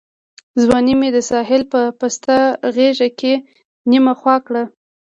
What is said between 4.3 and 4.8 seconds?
کړه